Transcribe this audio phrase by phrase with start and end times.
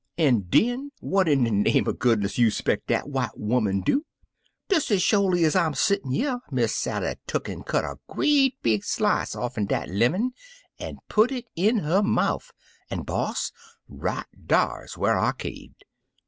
[0.17, 4.03] An' den what in de name er goodness you speck dat white 'oman do?
[4.67, 8.81] Des ez sholy ez I 'm settin' yer, Miss Sally tuck'n cut er great big
[8.81, 10.31] slishe off'n dat lemon
[10.79, 12.51] an' put it in 'er mouf,
[12.89, 13.51] an', boss,
[13.87, 15.83] right dar's whar I caved.